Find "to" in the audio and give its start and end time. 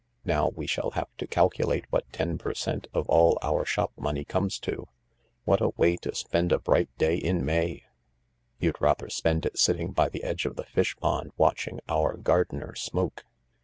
1.19-1.27, 4.61-4.87, 5.97-6.15